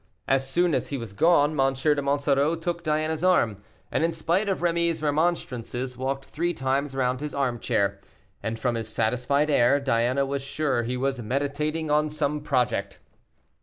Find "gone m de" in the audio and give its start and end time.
1.13-2.01